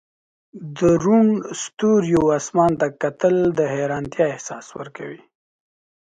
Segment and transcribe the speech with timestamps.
[0.77, 1.27] د روڼ
[1.63, 5.21] ستوریو اسمان ته کتل د حیرانتیا احساس ورکوي.